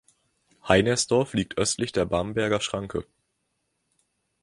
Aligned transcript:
Heinersdorf 0.67 1.35
liegt 1.35 1.59
östlich 1.59 1.91
der 1.91 2.05
Bamberger 2.07 2.59
Schranke. 2.59 3.05